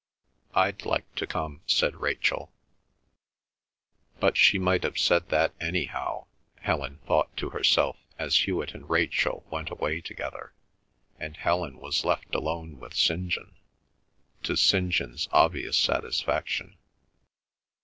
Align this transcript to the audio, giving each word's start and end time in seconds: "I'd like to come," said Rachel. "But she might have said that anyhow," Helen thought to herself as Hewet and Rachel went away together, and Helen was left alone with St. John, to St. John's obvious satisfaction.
"I'd 0.55 0.83
like 0.83 1.13
to 1.13 1.27
come," 1.27 1.61
said 1.67 1.97
Rachel. 2.01 2.51
"But 4.19 4.35
she 4.35 4.57
might 4.57 4.81
have 4.81 4.97
said 4.97 5.29
that 5.29 5.53
anyhow," 5.61 6.25
Helen 6.61 6.97
thought 7.05 7.37
to 7.37 7.51
herself 7.51 7.97
as 8.17 8.35
Hewet 8.47 8.73
and 8.73 8.89
Rachel 8.89 9.45
went 9.51 9.69
away 9.69 10.01
together, 10.01 10.53
and 11.19 11.37
Helen 11.37 11.77
was 11.77 12.03
left 12.03 12.33
alone 12.33 12.79
with 12.79 12.95
St. 12.95 13.27
John, 13.27 13.55
to 14.41 14.55
St. 14.57 14.89
John's 14.89 15.27
obvious 15.31 15.77
satisfaction. 15.77 16.77